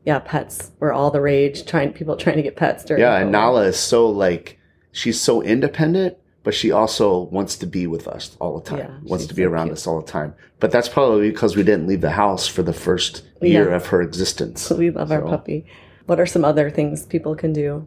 yeah, 0.04 0.20
pets 0.20 0.70
were 0.80 0.92
all 0.92 1.11
the 1.11 1.20
rage. 1.20 1.64
Trying 1.66 1.92
people 1.92 2.16
trying 2.16 2.37
to 2.37 2.42
get 2.42 2.56
pets 2.56 2.85
during. 2.85 3.02
Yeah, 3.02 3.18
and 3.18 3.30
Nala 3.30 3.64
is 3.66 3.76
so 3.76 4.08
like 4.08 4.58
she's 4.90 5.20
so 5.20 5.42
independent, 5.42 6.16
but 6.48 6.54
she 6.54 6.70
also 6.72 7.24
wants 7.24 7.56
to 7.58 7.66
be 7.66 7.86
with 7.86 8.08
us 8.08 8.34
all 8.40 8.58
the 8.58 8.64
time. 8.64 8.78
Yeah, 8.78 8.98
wants 9.02 9.26
to 9.26 9.34
be 9.34 9.42
so 9.42 9.50
around 9.50 9.66
cute. 9.66 9.76
us 9.76 9.86
all 9.86 10.00
the 10.00 10.10
time. 10.10 10.32
But 10.60 10.70
that's 10.70 10.88
probably 10.88 11.28
because 11.28 11.56
we 11.56 11.62
didn't 11.62 11.86
leave 11.86 12.00
the 12.00 12.12
house 12.12 12.46
for 12.48 12.62
the 12.62 12.72
first 12.72 13.22
year 13.42 13.68
Yeah. 13.68 13.76
of 13.76 13.84
her 13.88 14.00
existence. 14.00 14.70
we 14.84 14.88
love 14.88 15.12
our 15.12 15.20
puppy. 15.20 15.66
What 16.06 16.18
are 16.18 16.24
some 16.24 16.46
other 16.46 16.70
things 16.70 17.04
people 17.04 17.36
can 17.36 17.52
do? 17.52 17.86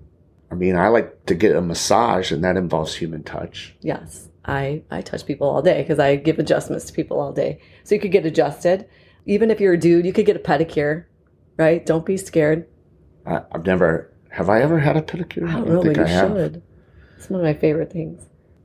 I 0.51 0.53
mean, 0.53 0.75
I 0.75 0.89
like 0.89 1.25
to 1.25 1.33
get 1.33 1.55
a 1.55 1.61
massage, 1.61 2.31
and 2.31 2.43
that 2.43 2.55
involves 2.55 2.93
human 2.93 3.23
touch. 3.23 3.73
Yes, 3.81 4.29
I 4.45 4.83
I 4.91 5.01
touch 5.01 5.25
people 5.25 5.49
all 5.49 5.63
day 5.63 5.81
because 5.81 5.97
I 5.97 6.17
give 6.17 6.37
adjustments 6.37 6.85
to 6.85 6.93
people 6.93 7.19
all 7.19 7.33
day. 7.33 7.59
So 7.83 7.95
you 7.95 8.01
could 8.01 8.11
get 8.11 8.27
adjusted. 8.27 8.87
Even 9.25 9.49
if 9.49 9.59
you're 9.59 9.73
a 9.73 9.79
dude, 9.79 10.05
you 10.05 10.13
could 10.13 10.27
get 10.27 10.35
a 10.35 10.39
pedicure, 10.51 11.05
right? 11.57 11.83
Don't 11.83 12.05
be 12.05 12.15
scared. 12.15 12.67
I, 13.25 13.41
I've 13.51 13.65
never. 13.65 14.13
Have 14.29 14.49
I 14.51 14.61
ever 14.61 14.77
had 14.77 14.97
a 14.97 15.01
pedicure? 15.01 15.49
I 15.49 15.53
don't 15.53 15.67
know, 15.67 15.81
but 15.83 15.97
you 15.97 16.03
have. 16.03 16.29
should. 16.29 16.61
It's 17.17 17.27
one 17.27 17.39
of 17.39 17.43
my 17.43 17.55
favorite 17.55 17.91
things. 17.91 18.21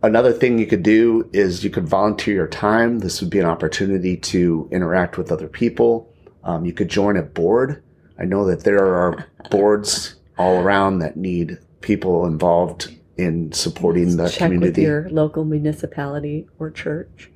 Another 0.06 0.32
thing 0.32 0.56
you 0.56 0.68
could 0.68 0.84
do 0.84 1.28
is 1.32 1.64
you 1.64 1.70
could 1.70 1.88
volunteer 1.88 2.32
your 2.32 2.46
time. 2.46 3.00
This 3.00 3.20
would 3.20 3.28
be 3.28 3.40
an 3.40 3.44
opportunity 3.44 4.16
to 4.18 4.68
interact 4.70 5.18
with 5.18 5.32
other 5.32 5.48
people. 5.48 6.14
Um, 6.44 6.64
you 6.64 6.72
could 6.72 6.88
join 6.88 7.16
a 7.16 7.22
board. 7.22 7.82
I 8.16 8.24
know 8.24 8.46
that 8.46 8.62
there 8.62 8.84
are 8.84 9.26
boards 9.50 10.14
all 10.38 10.60
around 10.60 11.00
that 11.00 11.16
need 11.16 11.58
people 11.80 12.24
involved 12.24 12.96
in 13.16 13.50
supporting 13.50 14.16
the 14.16 14.28
Check 14.28 14.50
with 14.50 14.58
community. 14.58 14.82
your 14.82 15.08
local 15.10 15.44
municipality 15.44 16.46
or 16.60 16.70
church. 16.70 17.28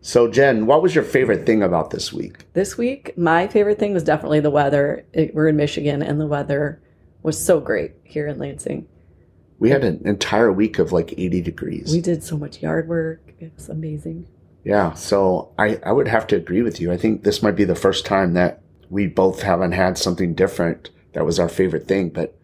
So, 0.00 0.30
Jen, 0.30 0.66
what 0.66 0.82
was 0.82 0.94
your 0.94 1.02
favorite 1.02 1.44
thing 1.44 1.64
about 1.64 1.90
this 1.90 2.12
week? 2.12 2.44
This 2.52 2.78
week, 2.78 3.18
my 3.18 3.48
favorite 3.48 3.80
thing 3.80 3.92
was 3.92 4.04
definitely 4.04 4.38
the 4.38 4.50
weather. 4.50 5.04
It, 5.12 5.34
we're 5.34 5.48
in 5.48 5.56
Michigan, 5.56 6.04
and 6.04 6.20
the 6.20 6.26
weather 6.28 6.80
was 7.24 7.44
so 7.44 7.58
great 7.58 7.94
here 8.04 8.28
in 8.28 8.38
Lansing. 8.38 8.86
We 9.58 9.70
had 9.70 9.84
an 9.84 10.02
entire 10.04 10.52
week 10.52 10.78
of 10.78 10.92
like 10.92 11.14
80 11.16 11.40
degrees. 11.42 11.90
We 11.92 12.00
did 12.00 12.22
so 12.22 12.36
much 12.36 12.62
yard 12.62 12.88
work. 12.88 13.22
It's 13.40 13.68
amazing. 13.68 14.26
Yeah, 14.64 14.92
so 14.94 15.52
I, 15.58 15.78
I 15.84 15.92
would 15.92 16.08
have 16.08 16.26
to 16.28 16.36
agree 16.36 16.62
with 16.62 16.80
you. 16.80 16.92
I 16.92 16.96
think 16.96 17.22
this 17.22 17.42
might 17.42 17.56
be 17.56 17.64
the 17.64 17.74
first 17.76 18.04
time 18.04 18.34
that 18.34 18.60
we 18.90 19.06
both 19.06 19.42
haven't 19.42 19.72
had 19.72 19.96
something 19.96 20.34
different 20.34 20.90
that 21.12 21.24
was 21.24 21.38
our 21.38 21.48
favorite 21.48 21.86
thing. 21.88 22.10
But 22.10 22.36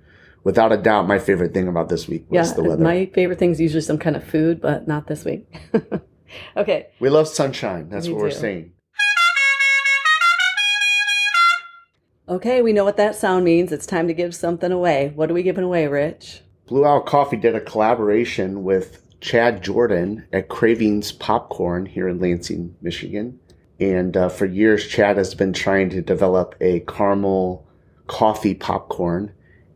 without 0.45 0.73
a 0.73 0.77
doubt, 0.77 1.07
my 1.09 1.19
favorite 1.19 1.53
thing 1.53 1.69
about 1.69 1.89
this 1.89 2.09
week 2.09 2.25
was 2.31 2.49
Yeah, 2.51 2.55
the 2.55 2.63
weather. 2.63 2.83
my 2.83 3.07
favorite 3.07 3.39
thing 3.39 3.51
is 3.51 3.61
usually 3.61 3.83
some 3.83 3.99
kind 3.99 4.17
of 4.17 4.25
food, 4.25 4.61
but 4.61 4.87
not 4.89 5.07
this 5.09 5.25
week. 5.25 5.47
okay, 6.57 6.87
we 7.01 7.11
love 7.11 7.29
sunshine. 7.29 7.89
That's 7.91 8.07
We 8.07 8.15
what 8.15 8.23
we're 8.23 8.31
saying. 8.31 8.73
okay, 12.29 12.63
we 12.63 12.73
know 12.73 12.85
what 12.85 12.97
that 12.97 13.17
sound 13.17 13.45
means. 13.45 13.73
It's 13.73 13.85
time 13.87 14.07
to 14.09 14.15
give 14.15 14.35
something 14.35 14.73
away. 14.73 15.13
What 15.15 15.31
are 15.31 15.35
we 15.35 15.43
giving 15.43 15.65
away, 15.65 15.87
Rich? 15.89 16.43
Blue 16.73 16.87
Owl 16.87 17.03
Coffee 17.03 17.37
did 17.37 17.55
a 17.55 17.61
collaboration 17.61 18.65
with 18.65 19.03
Chad 19.21 19.63
Jordan 19.63 20.27
at 20.33 20.49
Cravings 20.49 21.13
Popcorn 21.13 21.85
here 21.85 22.09
in 22.09 22.19
Lansing, 22.19 22.75
Michigan. 22.81 23.39
And 23.79 24.17
uh, 24.17 24.31
for 24.31 24.47
years, 24.47 24.89
Chad 24.89 25.19
has 25.19 25.35
been 25.35 25.53
trying 25.53 25.91
to 25.91 26.01
develop 26.01 26.55
a 26.63 26.81
caramel 26.89 27.67
coffee 28.07 28.55
popcorn 28.55 29.35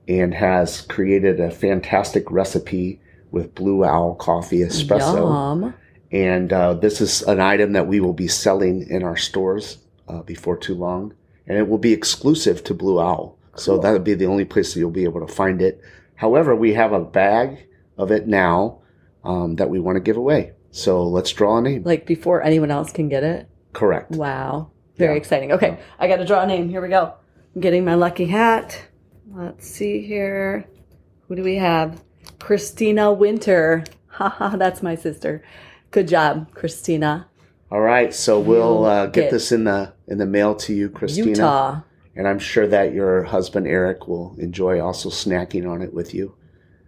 and 0.08 0.32
has 0.32 0.80
created 0.80 1.38
a 1.38 1.50
fantastic 1.50 2.30
recipe 2.30 2.98
with 3.30 3.54
Blue 3.54 3.84
Owl 3.84 4.14
coffee 4.14 4.60
espresso. 4.60 5.16
Yum. 5.16 5.74
And 6.10 6.50
uh, 6.50 6.72
this 6.72 7.02
is 7.02 7.20
an 7.24 7.40
item 7.40 7.74
that 7.74 7.86
we 7.86 8.00
will 8.00 8.14
be 8.14 8.26
selling 8.26 8.88
in 8.88 9.02
our 9.02 9.18
stores 9.18 9.76
uh, 10.08 10.22
before 10.22 10.56
too 10.56 10.74
long. 10.74 11.12
And 11.46 11.58
it 11.58 11.68
will 11.68 11.76
be 11.76 11.92
exclusive 11.92 12.64
to 12.64 12.72
Blue 12.72 12.98
Owl. 12.98 13.36
So 13.54 13.76
that'll 13.76 13.98
be 13.98 14.14
the 14.14 14.24
only 14.24 14.46
place 14.46 14.72
that 14.72 14.80
you'll 14.80 14.90
be 14.90 15.04
able 15.04 15.26
to 15.26 15.30
find 15.30 15.60
it. 15.60 15.82
However, 16.16 16.54
we 16.56 16.74
have 16.74 16.92
a 16.92 17.00
bag 17.00 17.66
of 17.96 18.10
it 18.10 18.26
now 18.26 18.80
um, 19.24 19.56
that 19.56 19.70
we 19.70 19.78
want 19.80 19.96
to 19.96 20.00
give 20.00 20.16
away. 20.16 20.52
So 20.70 21.02
let's 21.04 21.32
draw 21.32 21.58
a 21.58 21.62
name. 21.62 21.82
Like 21.84 22.06
before 22.06 22.42
anyone 22.42 22.70
else 22.70 22.92
can 22.92 23.08
get 23.08 23.22
it. 23.24 23.48
Correct. 23.72 24.10
Wow. 24.12 24.70
Very 24.96 25.14
Yeah. 25.14 25.18
exciting. 25.18 25.52
Okay, 25.52 25.78
I 25.98 26.08
got 26.08 26.16
to 26.16 26.24
draw 26.24 26.42
a 26.42 26.46
name. 26.46 26.68
Here 26.68 26.80
we 26.82 26.88
go. 26.88 27.14
I'm 27.54 27.60
getting 27.60 27.84
my 27.84 27.94
lucky 27.94 28.26
hat. 28.26 28.82
Let's 29.30 29.66
see 29.66 30.02
here. 30.02 30.66
Who 31.28 31.36
do 31.36 31.42
we 31.42 31.56
have? 31.56 32.02
Christina 32.38 33.12
Winter. 33.12 33.84
Haha, 34.06 34.56
that's 34.56 34.82
my 34.82 34.94
sister. 34.94 35.42
Good 35.90 36.08
job, 36.08 36.52
Christina. 36.52 37.28
All 37.70 37.80
right. 37.80 38.14
So 38.14 38.38
we'll 38.40 38.84
uh, 38.84 39.06
get 39.06 39.22
Get- 39.22 39.30
this 39.32 39.52
in 39.52 39.64
the 39.64 39.92
in 40.08 40.18
the 40.18 40.26
mail 40.26 40.54
to 40.54 40.72
you, 40.74 40.88
Christina. 40.88 41.28
Utah. 41.28 41.80
And 42.16 42.26
I'm 42.26 42.38
sure 42.38 42.66
that 42.66 42.94
your 42.94 43.24
husband 43.24 43.66
Eric 43.66 44.08
will 44.08 44.34
enjoy 44.38 44.80
also 44.80 45.10
snacking 45.10 45.70
on 45.70 45.82
it 45.82 45.92
with 45.92 46.14
you. 46.14 46.34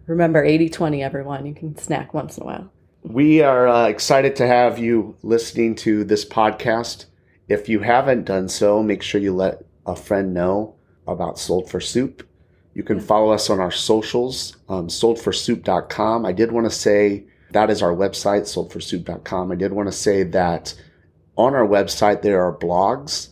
Remember 0.07 0.43
80 0.43 0.69
20, 0.69 1.03
everyone. 1.03 1.45
You 1.45 1.53
can 1.53 1.77
snack 1.77 2.13
once 2.13 2.37
in 2.37 2.43
a 2.43 2.45
while. 2.45 2.71
We 3.03 3.41
are 3.41 3.67
uh, 3.67 3.87
excited 3.87 4.35
to 4.37 4.47
have 4.47 4.79
you 4.79 5.15
listening 5.21 5.75
to 5.75 6.03
this 6.03 6.25
podcast. 6.25 7.05
If 7.47 7.69
you 7.69 7.79
haven't 7.79 8.25
done 8.25 8.49
so, 8.49 8.83
make 8.83 9.01
sure 9.01 9.21
you 9.21 9.33
let 9.33 9.63
a 9.85 9.95
friend 9.95 10.33
know 10.33 10.75
about 11.07 11.39
Sold 11.39 11.69
for 11.69 11.79
Soup. 11.79 12.27
You 12.73 12.83
can 12.83 12.99
follow 12.99 13.31
us 13.31 13.49
on 13.49 13.59
our 13.59 13.71
socials, 13.71 14.57
um, 14.67 14.87
soldforsoup.com. 14.87 16.25
I 16.25 16.31
did 16.31 16.51
want 16.51 16.65
to 16.65 16.71
say 16.71 17.25
that 17.51 17.69
is 17.69 17.81
our 17.81 17.93
website, 17.93 18.41
soldforsoup.com. 18.41 19.51
I 19.51 19.55
did 19.55 19.73
want 19.73 19.87
to 19.87 19.97
say 19.97 20.23
that 20.23 20.73
on 21.35 21.55
our 21.55 21.67
website 21.67 22.21
there 22.21 22.45
are 22.45 22.55
blogs, 22.55 23.28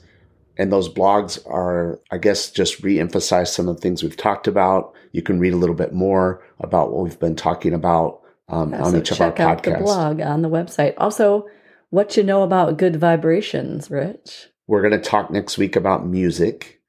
and 0.57 0.71
those 0.71 0.89
blogs 0.89 1.39
are, 1.47 1.99
I 2.11 2.17
guess, 2.17 2.49
just 2.51 2.83
re-emphasize 2.83 3.53
some 3.53 3.67
of 3.67 3.75
the 3.75 3.81
things 3.81 4.03
we've 4.03 4.17
talked 4.17 4.47
about. 4.47 4.93
You 5.11 5.21
can 5.21 5.39
read 5.39 5.53
a 5.53 5.57
little 5.57 5.75
bit 5.75 5.93
more 5.93 6.43
about 6.59 6.91
what 6.91 7.03
we've 7.03 7.19
been 7.19 7.35
talking 7.35 7.73
about 7.73 8.21
um, 8.49 8.71
Yeah, 8.71 8.83
on 8.83 8.91
so 8.91 8.97
each 8.97 9.11
of 9.11 9.21
our 9.21 9.31
podcasts. 9.31 9.37
check 9.37 9.47
out 9.47 9.63
the 9.63 9.83
blog 9.83 10.21
on 10.21 10.41
the 10.41 10.49
website. 10.49 10.93
Also, 10.97 11.47
what 11.89 12.17
you 12.17 12.23
know 12.23 12.43
about 12.43 12.77
good 12.77 12.95
vibrations, 12.97 13.89
Rich? 13.89 14.47
We're 14.67 14.81
going 14.81 14.99
to 15.01 15.09
talk 15.09 15.31
next 15.31 15.57
week 15.57 15.75
about 15.75 16.05
music, 16.05 16.81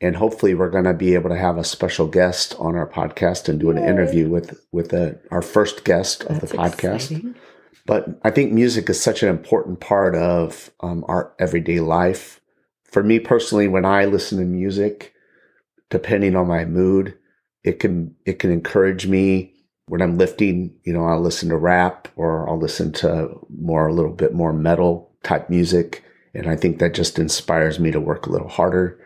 and 0.00 0.16
hopefully, 0.16 0.54
we're 0.54 0.70
going 0.70 0.84
to 0.84 0.94
be 0.94 1.14
able 1.14 1.30
to 1.30 1.36
have 1.36 1.58
a 1.58 1.64
special 1.64 2.06
guest 2.08 2.56
on 2.58 2.74
our 2.74 2.88
podcast 2.88 3.48
and 3.48 3.60
do 3.60 3.70
an 3.70 3.76
Yay. 3.76 3.86
interview 3.86 4.28
with 4.28 4.58
with 4.72 4.88
the, 4.88 5.20
our 5.30 5.42
first 5.42 5.84
guest 5.84 6.24
of 6.24 6.40
That's 6.40 6.52
the 6.52 6.58
podcast. 6.58 6.94
exciting. 6.94 7.34
But 7.86 8.18
I 8.24 8.30
think 8.30 8.52
music 8.52 8.88
is 8.90 9.00
such 9.00 9.22
an 9.22 9.28
important 9.28 9.80
part 9.80 10.14
of 10.14 10.70
um, 10.80 11.04
our 11.08 11.32
everyday 11.38 11.80
life. 11.80 12.39
For 12.90 13.02
me 13.02 13.20
personally, 13.20 13.68
when 13.68 13.84
I 13.84 14.04
listen 14.04 14.38
to 14.38 14.44
music, 14.44 15.14
depending 15.90 16.36
on 16.36 16.48
my 16.48 16.64
mood, 16.64 17.16
it 17.62 17.78
can 17.78 18.14
it 18.24 18.38
can 18.38 18.50
encourage 18.50 19.06
me 19.06 19.54
when 19.86 20.02
I'm 20.02 20.18
lifting. 20.18 20.74
You 20.84 20.92
know, 20.92 21.04
I'll 21.04 21.20
listen 21.20 21.48
to 21.50 21.56
rap 21.56 22.08
or 22.16 22.48
I'll 22.48 22.58
listen 22.58 22.92
to 22.94 23.30
more 23.48 23.86
a 23.86 23.92
little 23.94 24.12
bit 24.12 24.34
more 24.34 24.52
metal 24.52 25.10
type 25.22 25.48
music, 25.48 26.04
and 26.34 26.48
I 26.48 26.56
think 26.56 26.78
that 26.78 26.94
just 26.94 27.18
inspires 27.18 27.78
me 27.78 27.90
to 27.92 28.00
work 28.00 28.26
a 28.26 28.30
little 28.30 28.48
harder. 28.48 28.98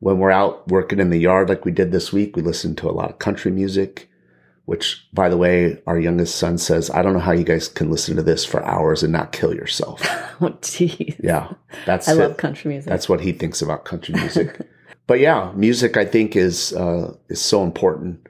When 0.00 0.18
we're 0.18 0.30
out 0.30 0.66
working 0.68 0.98
in 0.98 1.10
the 1.10 1.18
yard 1.18 1.48
like 1.48 1.64
we 1.64 1.72
did 1.72 1.92
this 1.92 2.12
week, 2.12 2.34
we 2.34 2.42
listen 2.42 2.74
to 2.76 2.88
a 2.88 2.92
lot 2.92 3.10
of 3.10 3.18
country 3.18 3.52
music 3.52 4.09
which 4.70 5.04
by 5.12 5.28
the 5.28 5.36
way 5.36 5.76
our 5.88 5.98
youngest 5.98 6.36
son 6.36 6.56
says 6.56 6.90
i 6.90 7.02
don't 7.02 7.12
know 7.12 7.18
how 7.28 7.32
you 7.32 7.42
guys 7.44 7.66
can 7.68 7.90
listen 7.90 8.14
to 8.14 8.22
this 8.22 8.44
for 8.44 8.64
hours 8.64 9.02
and 9.02 9.12
not 9.12 9.32
kill 9.32 9.52
yourself 9.52 10.00
Oh, 10.42 10.50
jeez. 10.62 11.16
yeah 11.22 11.52
that's 11.86 12.08
I 12.08 12.12
it. 12.12 12.16
love 12.16 12.36
country 12.36 12.70
music. 12.70 12.88
that's 12.88 13.08
what 13.08 13.20
he 13.20 13.32
thinks 13.32 13.60
about 13.60 13.84
country 13.84 14.14
music 14.14 14.60
but 15.08 15.18
yeah 15.18 15.50
music 15.56 15.96
i 15.96 16.04
think 16.04 16.36
is 16.36 16.72
uh 16.72 17.12
is 17.28 17.40
so 17.40 17.64
important 17.64 18.20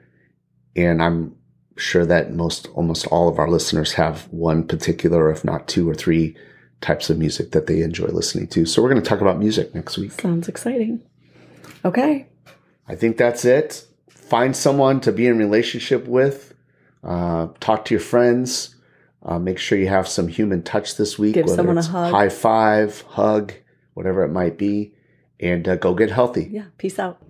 and 0.75 1.01
i'm 1.03 1.35
sure 1.77 2.05
that 2.07 2.33
most 2.33 2.67
almost 2.73 3.05
all 3.07 3.29
of 3.29 3.37
our 3.39 3.47
listeners 3.49 3.93
have 3.93 4.27
one 4.31 4.65
particular 4.67 5.29
if 5.31 5.45
not 5.45 5.67
two 5.67 5.87
or 5.89 5.93
three 5.95 6.35
types 6.81 7.09
of 7.11 7.17
music 7.19 7.51
that 7.51 7.67
they 7.67 7.81
enjoy 7.81 8.07
listening 8.07 8.47
to 8.47 8.65
so 8.65 8.81
we're 8.81 8.89
going 8.89 9.01
to 9.01 9.07
talk 9.09 9.21
about 9.21 9.37
music 9.37 9.73
next 9.75 9.97
week 9.97 10.11
Sounds 10.19 10.47
exciting. 10.49 11.01
Okay. 11.85 12.27
I 12.87 12.95
think 12.95 13.17
that's 13.17 13.45
it. 13.45 13.85
Find 14.31 14.55
someone 14.55 15.01
to 15.01 15.11
be 15.11 15.27
in 15.27 15.37
relationship 15.37 16.07
with. 16.07 16.53
Uh, 17.03 17.47
talk 17.59 17.83
to 17.83 17.93
your 17.93 17.99
friends. 17.99 18.75
Uh, 19.21 19.37
make 19.37 19.57
sure 19.57 19.77
you 19.77 19.89
have 19.89 20.07
some 20.07 20.29
human 20.29 20.63
touch 20.63 20.95
this 20.95 21.19
week. 21.19 21.33
Give 21.33 21.49
someone 21.49 21.77
a 21.77 21.83
hug. 21.83 22.13
High 22.13 22.29
five, 22.29 23.01
hug, 23.09 23.51
whatever 23.93 24.23
it 24.23 24.29
might 24.29 24.57
be, 24.57 24.93
and 25.41 25.67
uh, 25.67 25.75
go 25.75 25.93
get 25.93 26.11
healthy. 26.11 26.47
Yeah. 26.49 26.67
Peace 26.77 26.97
out. 26.97 27.21